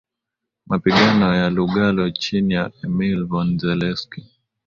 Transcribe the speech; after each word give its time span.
Mapigano 0.65 1.33
ya 1.35 1.49
Lugalo 1.49 2.09
chini 2.09 2.53
ya 2.53 2.71
Emil 2.83 3.25
von 3.25 3.57
Zelewski 3.59 4.23